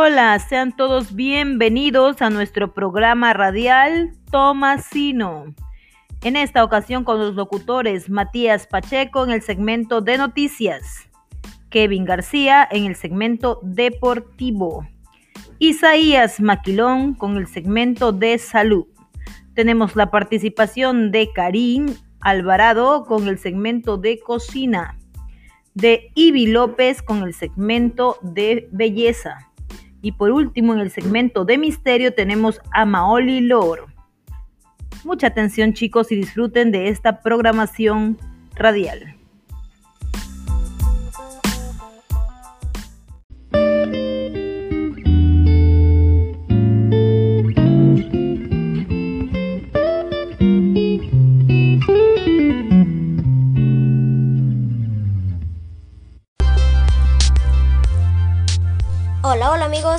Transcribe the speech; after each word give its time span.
Hola, 0.00 0.38
sean 0.38 0.76
todos 0.76 1.16
bienvenidos 1.16 2.22
a 2.22 2.30
nuestro 2.30 2.72
programa 2.72 3.32
radial 3.32 4.12
Tomasino. 4.30 5.46
En 6.22 6.36
esta 6.36 6.62
ocasión 6.62 7.02
con 7.02 7.18
los 7.18 7.34
locutores 7.34 8.08
Matías 8.08 8.68
Pacheco 8.68 9.24
en 9.24 9.32
el 9.32 9.42
segmento 9.42 10.00
de 10.00 10.16
noticias, 10.16 11.08
Kevin 11.68 12.04
García 12.04 12.68
en 12.70 12.84
el 12.84 12.94
segmento 12.94 13.58
deportivo, 13.64 14.86
Isaías 15.58 16.40
Maquilón 16.40 17.14
con 17.14 17.36
el 17.36 17.48
segmento 17.48 18.12
de 18.12 18.38
salud. 18.38 18.86
Tenemos 19.54 19.96
la 19.96 20.12
participación 20.12 21.10
de 21.10 21.28
Karim 21.34 21.92
Alvarado 22.20 23.04
con 23.04 23.26
el 23.26 23.36
segmento 23.36 23.96
de 23.96 24.20
cocina, 24.20 24.96
de 25.74 26.12
Ivi 26.14 26.46
López 26.46 27.02
con 27.02 27.24
el 27.24 27.34
segmento 27.34 28.16
de 28.22 28.68
belleza 28.70 29.47
y 30.00 30.12
por 30.12 30.30
último, 30.30 30.74
en 30.74 30.80
el 30.80 30.90
segmento 30.90 31.44
de 31.44 31.58
misterio 31.58 32.14
tenemos 32.14 32.60
a 32.72 32.84
Maoli 32.84 33.40
Loro. 33.40 33.86
Mucha 35.04 35.28
atención 35.28 35.74
chicos 35.74 36.12
y 36.12 36.16
disfruten 36.16 36.70
de 36.70 36.88
esta 36.88 37.22
programación 37.22 38.18
radial. 38.54 39.17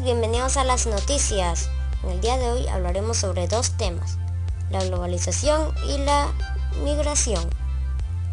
Bienvenidos 0.00 0.56
a 0.56 0.64
las 0.64 0.86
noticias. 0.86 1.68
En 2.02 2.10
el 2.12 2.20
día 2.22 2.38
de 2.38 2.50
hoy 2.50 2.66
hablaremos 2.68 3.18
sobre 3.18 3.46
dos 3.46 3.72
temas, 3.72 4.16
la 4.70 4.82
globalización 4.82 5.74
y 5.86 5.98
la 5.98 6.32
migración. 6.82 7.44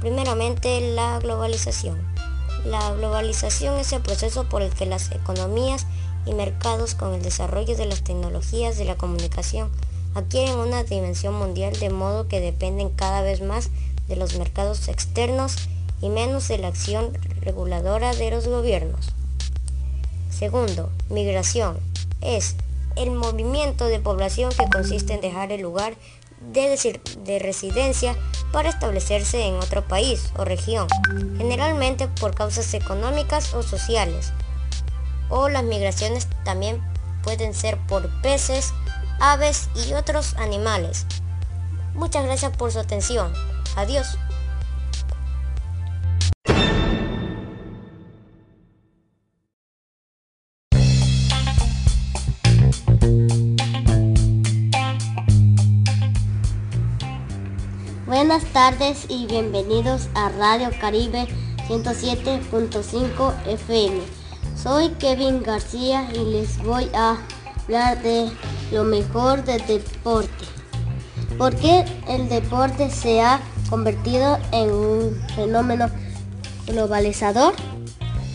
Primeramente, 0.00 0.80
la 0.94 1.20
globalización. 1.20 1.96
La 2.64 2.92
globalización 2.94 3.78
es 3.78 3.92
el 3.92 4.02
proceso 4.02 4.48
por 4.48 4.62
el 4.62 4.72
que 4.72 4.86
las 4.86 5.12
economías 5.12 5.86
y 6.26 6.34
mercados 6.34 6.96
con 6.96 7.14
el 7.14 7.22
desarrollo 7.22 7.76
de 7.76 7.86
las 7.86 8.02
tecnologías 8.02 8.76
de 8.76 8.86
la 8.86 8.96
comunicación 8.96 9.70
adquieren 10.14 10.58
una 10.58 10.82
dimensión 10.82 11.34
mundial 11.34 11.78
de 11.78 11.90
modo 11.90 12.26
que 12.26 12.40
dependen 12.40 12.90
cada 12.90 13.22
vez 13.22 13.42
más 13.42 13.70
de 14.08 14.16
los 14.16 14.36
mercados 14.36 14.88
externos 14.88 15.56
y 16.00 16.08
menos 16.08 16.48
de 16.48 16.58
la 16.58 16.68
acción 16.68 17.16
reguladora 17.42 18.12
de 18.12 18.30
los 18.32 18.48
gobiernos. 18.48 19.14
Segundo, 20.36 20.90
migración. 21.10 21.78
Es 22.20 22.56
el 22.96 23.12
movimiento 23.12 23.86
de 23.86 24.00
población 24.00 24.50
que 24.50 24.68
consiste 24.68 25.14
en 25.14 25.20
dejar 25.20 25.52
el 25.52 25.60
lugar 25.60 25.94
de, 26.52 27.00
de, 27.24 27.38
residencia 27.38 28.16
para 28.52 28.68
establecerse 28.68 29.46
en 29.46 29.54
otro 29.54 29.86
país 29.86 30.32
o 30.36 30.44
región, 30.44 30.88
generalmente 31.38 32.08
por 32.08 32.34
causas 32.34 32.74
económicas 32.74 33.54
o 33.54 33.62
sociales. 33.62 34.32
O 35.28 35.48
las 35.48 35.64
migraciones 35.64 36.28
también 36.44 36.82
pueden 37.22 37.54
ser 37.54 37.78
por 37.86 38.10
peces, 38.20 38.74
aves 39.20 39.68
y 39.86 39.94
otros 39.94 40.34
animales. 40.34 41.06
Muchas 41.94 42.24
gracias 42.24 42.56
por 42.56 42.72
su 42.72 42.80
atención. 42.80 43.32
Adiós. 43.76 44.18
Buenas 58.26 58.50
tardes 58.54 59.04
y 59.10 59.26
bienvenidos 59.26 60.08
a 60.14 60.30
Radio 60.30 60.70
Caribe 60.80 61.26
107.5 61.68 63.34
FM. 63.46 64.00
Soy 64.56 64.88
Kevin 64.98 65.42
García 65.42 66.08
y 66.10 66.24
les 66.32 66.56
voy 66.64 66.88
a 66.94 67.18
hablar 67.64 68.02
de 68.02 68.30
lo 68.72 68.84
mejor 68.84 69.44
del 69.44 69.60
deporte. 69.66 70.46
¿Por 71.36 71.54
qué 71.56 71.84
el 72.08 72.30
deporte 72.30 72.88
se 72.88 73.20
ha 73.20 73.42
convertido 73.68 74.38
en 74.52 74.70
un 74.70 75.22
fenómeno 75.36 75.90
globalizador? 76.66 77.52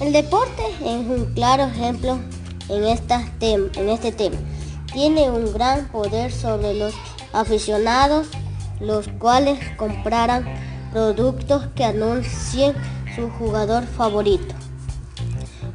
El 0.00 0.14
deporte 0.14 0.62
es 0.80 1.06
un 1.06 1.34
claro 1.34 1.64
ejemplo 1.64 2.18
en, 2.70 2.84
en 2.84 3.88
este 3.90 4.12
tema. 4.12 4.36
Tiene 4.94 5.30
un 5.30 5.52
gran 5.52 5.88
poder 5.88 6.32
sobre 6.32 6.72
los 6.72 6.94
aficionados 7.34 8.28
los 8.80 9.08
cuales 9.18 9.58
comprarán 9.76 10.44
productos 10.92 11.66
que 11.74 11.84
anuncien 11.84 12.74
su 13.14 13.30
jugador 13.30 13.84
favorito. 13.84 14.54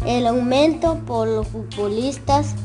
El 0.06 0.28
aumento 0.28 0.96
por 1.06 1.28
los 1.28 1.48
futbolistas 1.48 2.56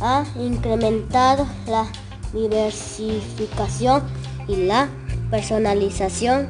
ha 0.00 0.24
incrementado 0.38 1.46
la 1.66 1.86
diversificación 2.32 4.02
y 4.48 4.56
la 4.56 4.88
personalización 5.30 6.48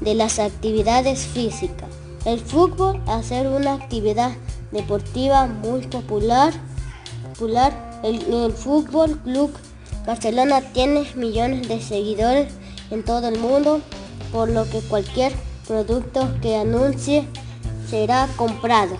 de 0.00 0.14
las 0.14 0.38
actividades 0.38 1.26
físicas. 1.26 1.88
El 2.24 2.40
fútbol, 2.40 3.02
a 3.06 3.22
ser 3.22 3.48
una 3.48 3.74
actividad 3.74 4.32
deportiva 4.70 5.46
muy 5.46 5.86
popular, 5.88 6.52
el 8.02 8.52
Fútbol 8.52 9.18
Club 9.20 9.52
Barcelona 10.06 10.60
tiene 10.60 11.10
millones 11.14 11.66
de 11.66 11.80
seguidores 11.80 12.52
en 12.90 13.04
todo 13.04 13.28
el 13.28 13.38
mundo, 13.38 13.80
por 14.32 14.50
lo 14.50 14.68
que 14.68 14.80
cualquier 14.82 15.32
producto 15.66 16.28
que 16.42 16.56
anuncie 16.56 17.26
será 17.88 18.28
comprado. 18.36 18.98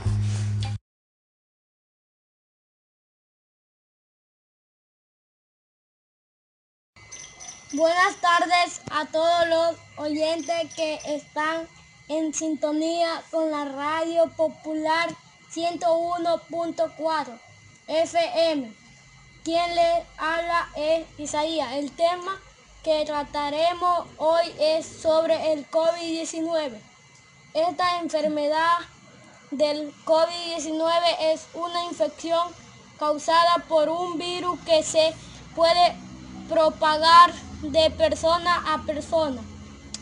Buenas 7.75 8.17
tardes 8.21 8.81
a 8.91 9.05
todos 9.07 9.49
los 9.49 9.77
oyentes 9.99 10.75
que 10.75 10.99
están 11.07 11.67
en 12.09 12.33
sintonía 12.33 13.21
con 13.31 13.51
la 13.51 13.65
radio 13.65 14.31
popular 14.37 15.11
101.4 15.53 17.39
FM. 17.89 18.84
Quien 19.45 19.75
le 19.77 20.07
habla 20.17 20.71
es 20.75 21.07
Isaías. 21.19 21.75
El 21.75 21.93
tema 21.93 22.41
que 22.83 23.05
trataremos 23.05 24.07
hoy 24.17 24.47
es 24.59 24.87
sobre 24.87 25.53
el 25.53 25.71
COVID-19. 25.71 26.81
Esta 27.53 27.99
enfermedad 27.99 28.79
del 29.51 29.95
COVID-19 30.07 31.17
es 31.21 31.47
una 31.53 31.85
infección 31.85 32.49
causada 32.99 33.57
por 33.69 33.91
un 33.91 34.17
virus 34.17 34.59
que 34.61 34.83
se 34.83 35.15
puede 35.55 35.95
propagar 36.49 37.31
de 37.61 37.91
persona 37.91 38.73
a 38.73 38.81
persona. 38.87 39.43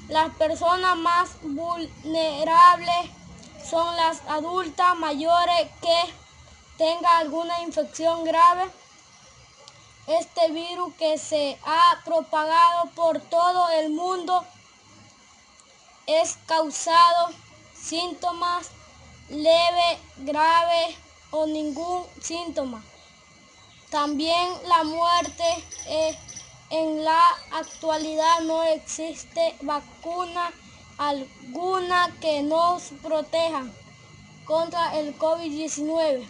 Las 0.09 0.32
personas 0.36 0.97
más 0.98 1.30
vulnerables 1.42 3.10
son 3.69 3.97
las 3.97 4.22
adultas 4.28 4.97
mayores 4.98 5.69
que 5.80 6.14
tengan 6.78 7.16
alguna 7.16 7.60
infección 7.62 8.22
grave 8.22 8.70
este 10.07 10.51
virus 10.51 10.95
que 10.95 11.19
se 11.19 11.59
ha 11.65 12.01
propagado 12.05 12.91
por 12.95 13.21
todo 13.21 13.69
el 13.71 13.91
mundo 13.91 14.45
es 16.07 16.39
causado 16.47 17.31
síntomas 17.75 18.71
leve, 19.28 19.99
grave 20.19 20.97
o 21.31 21.47
ningún 21.47 22.04
síntoma. 22.21 22.83
También 23.91 24.49
la 24.66 24.84
muerte. 24.84 25.65
Eh, 25.87 26.19
en 26.72 27.05
la 27.05 27.22
actualidad 27.51 28.41
no 28.45 28.63
existe 28.63 29.55
vacuna 29.60 30.51
alguna 30.97 32.10
que 32.19 32.43
nos 32.43 32.84
proteja 33.03 33.66
contra 34.47 34.98
el 34.98 35.19
COVID-19 35.19 36.27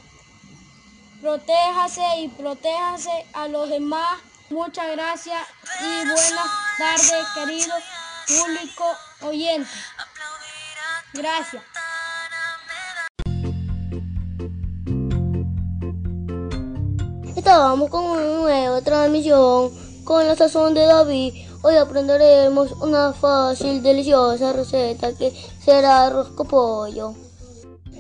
protéjase 1.23 2.03
y 2.19 2.29
protéjase 2.29 3.27
a 3.33 3.47
los 3.47 3.71
demás. 3.71 4.21
Muchas 4.51 4.91
gracias 4.91 5.39
y 5.81 6.05
buenas 6.05 6.51
tardes, 6.77 7.27
querido 7.33 7.75
público 8.27 8.85
oyente. 9.23 9.71
Gracias. 11.15 11.63
Estábamos 17.37 17.89
con 17.89 18.05
una 18.05 18.23
nueva 18.23 18.83
transmisión 18.83 19.71
con 20.05 20.27
la 20.27 20.35
sazón 20.35 20.75
de 20.75 20.85
David. 20.87 21.35
Hoy 21.63 21.77
aprenderemos 21.77 22.73
una 22.73 23.13
fácil, 23.13 23.81
deliciosa 23.81 24.53
receta 24.53 25.17
que 25.17 25.33
será 25.65 26.07
arroz 26.07 26.31
con 26.33 26.49
pollo. 26.49 27.15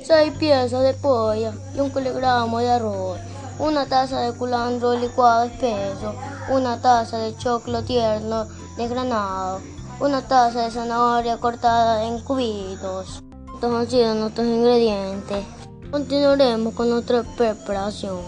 6 0.05 0.33
piezas 0.39 0.83
de 0.83 0.95
pollo 0.95 1.53
y 1.75 1.81
un 1.81 1.91
kilogramo 1.91 2.59
de 2.59 2.71
arroz. 2.71 3.19
una 3.59 3.87
taza 3.87 4.21
de 4.21 4.33
culantro 4.33 4.95
licuado 4.95 5.45
espeso, 5.45 6.15
una 6.49 6.81
taza 6.81 7.19
de 7.19 7.37
choclo 7.37 7.85
tierno 7.85 8.49
desgranado, 8.77 9.61
una 10.01 10.27
taza 10.27 10.65
de 10.65 10.71
zanahoria 10.71 11.37
cortada 11.37 12.05
en 12.05 12.19
cubitos. 12.21 13.23
Estos 13.55 13.75
han 13.75 13.89
sido 13.89 14.15
nuestros 14.15 14.47
ingredientes. 14.47 15.45
Continuaremos 15.91 16.75
con 16.75 16.91
nuestra 16.91 17.23
preparación. 17.37 18.19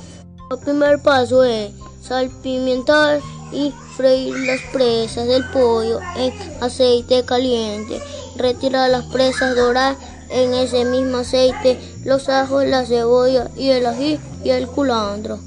El 0.50 0.58
primer 0.58 1.02
paso 1.02 1.42
es 1.42 1.72
salpimentar 2.00 3.20
y 3.50 3.72
freír 3.96 4.36
las 4.46 4.60
presas 4.72 5.26
del 5.26 5.44
pollo 5.50 5.98
en 6.16 6.32
aceite 6.62 7.24
caliente. 7.24 8.00
Retirar 8.36 8.90
las 8.90 9.06
presas, 9.06 9.56
dorar 9.56 9.96
en 10.30 10.54
ese 10.54 10.84
mismo 10.84 11.18
aceite 11.18 11.78
los 12.04 12.28
ajos, 12.28 12.64
la 12.66 12.84
cebolla 12.84 13.50
y 13.56 13.70
el 13.70 13.86
ají 13.86 14.18
y 14.44 14.50
el 14.50 14.66
culantro. 14.66 15.38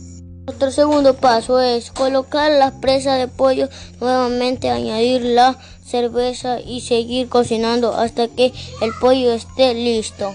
Nuestro 0.47 0.71
segundo 0.71 1.13
paso 1.13 1.59
es 1.59 1.91
colocar 1.91 2.49
las 2.53 2.71
presas 2.71 3.19
de 3.19 3.27
pollo, 3.27 3.67
nuevamente 3.99 4.69
añadir 4.69 5.21
la 5.23 5.57
cerveza 5.85 6.61
y 6.61 6.79
seguir 6.79 7.27
cocinando 7.27 7.93
hasta 7.93 8.29
que 8.29 8.53
el 8.81 8.91
pollo 9.01 9.33
esté 9.33 9.73
listo. 9.73 10.33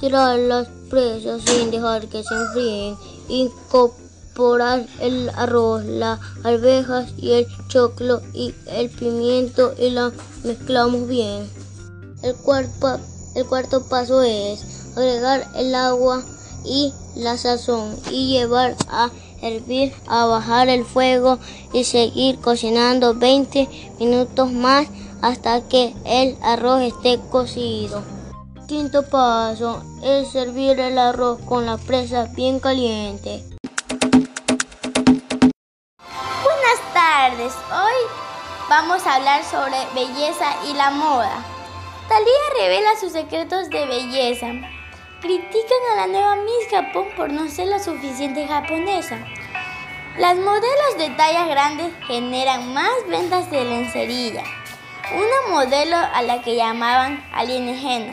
Tirar 0.00 0.40
las 0.40 0.66
presas 0.90 1.42
sin 1.42 1.70
dejar 1.70 2.08
que 2.08 2.24
se 2.24 2.34
enfríen. 2.34 2.96
Incorporar 3.28 4.86
el 5.00 5.30
arroz, 5.36 5.84
las 5.84 6.18
alvejas 6.42 7.12
y 7.16 7.30
el 7.30 7.46
choclo 7.68 8.22
y 8.32 8.52
el 8.66 8.90
pimiento 8.90 9.72
y 9.78 9.90
la 9.90 10.10
mezclamos 10.42 11.06
bien. 11.06 11.48
El 12.24 12.34
cuarto, 12.34 12.98
el 13.34 13.46
cuarto 13.46 13.82
paso 13.84 14.22
es 14.22 14.64
agregar 14.96 15.46
el 15.56 15.74
agua 15.74 16.22
y 16.64 16.92
la 17.16 17.36
sazón 17.36 17.96
y 18.10 18.28
llevar 18.28 18.76
a 18.88 19.10
hervir, 19.42 19.92
a 20.06 20.26
bajar 20.26 20.68
el 20.68 20.84
fuego 20.84 21.38
y 21.72 21.84
seguir 21.84 22.38
cocinando 22.40 23.14
20 23.14 23.68
minutos 23.98 24.52
más 24.52 24.86
hasta 25.20 25.60
que 25.68 25.94
el 26.04 26.36
arroz 26.42 26.82
esté 26.82 27.20
cocido. 27.30 28.02
Quinto 28.66 29.02
paso 29.02 29.82
es 30.02 30.28
servir 30.28 30.80
el 30.80 30.98
arroz 30.98 31.38
con 31.46 31.66
la 31.66 31.76
presa 31.76 32.24
bien 32.34 32.60
caliente. 32.60 33.44
Buenas 35.98 36.94
tardes, 36.94 37.52
hoy 37.70 38.08
vamos 38.70 39.06
a 39.06 39.16
hablar 39.16 39.44
sobre 39.44 39.76
belleza 39.94 40.46
y 40.70 40.74
la 40.74 40.90
moda. 40.90 41.53
Talía 42.08 42.60
revela 42.60 42.96
sus 43.00 43.12
secretos 43.12 43.70
de 43.70 43.86
belleza. 43.86 44.48
Critican 45.22 45.78
a 45.92 45.96
la 45.96 46.06
nueva 46.06 46.36
Miss 46.36 46.68
Japón 46.70 47.06
por 47.16 47.30
no 47.30 47.48
ser 47.48 47.68
lo 47.68 47.78
suficiente 47.78 48.46
japonesa. 48.46 49.18
Las 50.18 50.36
modelos 50.36 50.98
de 50.98 51.08
tallas 51.16 51.48
grandes 51.48 51.92
generan 52.06 52.74
más 52.74 52.92
ventas 53.08 53.50
de 53.50 53.64
lencería. 53.64 54.44
Una 55.14 55.54
modelo 55.56 55.96
a 55.96 56.22
la 56.22 56.42
que 56.42 56.56
llamaban 56.56 57.24
alienígena 57.32 58.12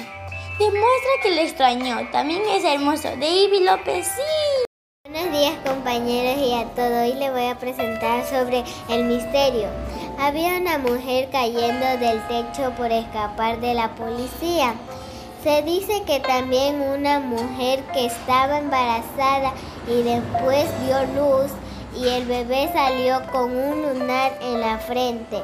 demuestra 0.57 1.11
que 1.21 1.31
le 1.31 1.43
extrañó. 1.43 2.09
También 2.11 2.43
es 2.47 2.63
hermoso. 2.63 3.09
David 3.09 3.65
López, 3.65 4.07
sí. 4.07 5.11
Buenos 5.11 5.31
días 5.33 5.55
compañeros 5.65 6.37
y 6.41 6.53
a 6.53 6.65
todo. 6.75 7.01
Hoy 7.01 7.13
les 7.15 7.31
voy 7.31 7.47
a 7.47 7.59
presentar 7.59 8.25
sobre 8.25 8.63
el 8.89 9.03
misterio. 9.03 9.69
Había 10.23 10.59
una 10.59 10.77
mujer 10.77 11.29
cayendo 11.31 11.97
del 11.97 12.21
techo 12.27 12.71
por 12.77 12.91
escapar 12.91 13.59
de 13.59 13.73
la 13.73 13.89
policía. 13.95 14.75
Se 15.43 15.63
dice 15.63 16.03
que 16.05 16.19
también 16.19 16.79
una 16.79 17.19
mujer 17.19 17.81
que 17.91 18.05
estaba 18.05 18.59
embarazada 18.59 19.51
y 19.87 20.03
después 20.03 20.67
dio 20.85 21.01
luz 21.15 21.51
y 21.99 22.07
el 22.07 22.25
bebé 22.25 22.69
salió 22.71 23.19
con 23.31 23.51
un 23.57 23.81
lunar 23.81 24.37
en 24.43 24.61
la 24.61 24.77
frente. 24.77 25.41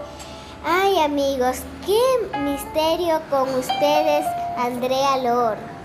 Ay 0.63 0.99
amigos, 0.99 1.57
qué 1.83 2.37
misterio 2.37 3.19
con 3.31 3.49
ustedes, 3.55 4.27
Andrea 4.57 5.17
Lor. 5.17 5.76